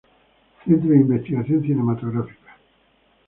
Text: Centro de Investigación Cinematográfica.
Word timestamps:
Centro 0.63 0.89
de 0.91 0.95
Investigación 1.05 1.59
Cinematográfica. 1.67 2.51